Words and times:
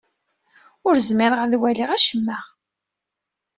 Ur 0.87 0.95
zmireɣ 1.07 1.39
ad 1.41 1.53
waliɣ 1.61 1.89
acemma. 1.91 2.37